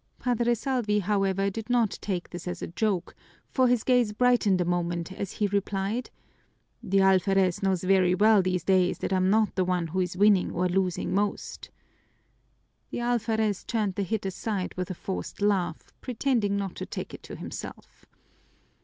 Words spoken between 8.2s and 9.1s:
these days